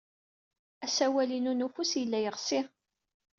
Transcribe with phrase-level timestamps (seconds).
[0.85, 2.61] Asawal-inu n ufus yella yeɣsi.